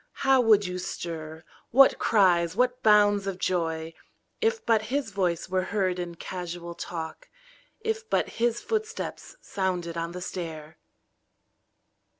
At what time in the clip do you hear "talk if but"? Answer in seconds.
6.73-8.27